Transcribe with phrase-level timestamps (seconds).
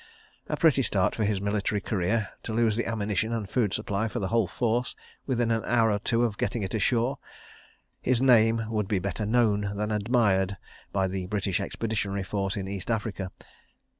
[0.49, 4.29] A pretty start for his military career—to lose the ammunition and food supply for the
[4.29, 4.95] whole force
[5.27, 7.19] within an hour or two of getting it ashore!
[8.01, 10.57] His name would be better known than admired
[10.91, 13.29] by the British Expeditionary Force in East Africa.